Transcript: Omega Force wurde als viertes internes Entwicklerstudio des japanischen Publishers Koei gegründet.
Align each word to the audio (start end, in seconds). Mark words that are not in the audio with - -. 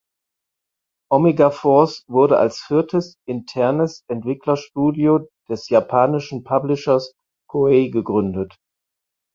Omega 1.11 1.51
Force 1.51 2.05
wurde 2.07 2.39
als 2.39 2.59
viertes 2.59 3.19
internes 3.27 4.03
Entwicklerstudio 4.07 5.29
des 5.47 5.69
japanischen 5.69 6.43
Publishers 6.43 7.13
Koei 7.47 7.89
gegründet. 7.89 8.57